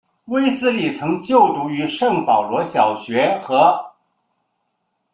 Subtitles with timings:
[0.25, 3.79] 威利斯曾就读于圣保罗小学和。